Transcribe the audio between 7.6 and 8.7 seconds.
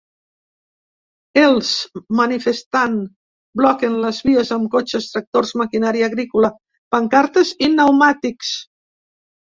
i neumàtics.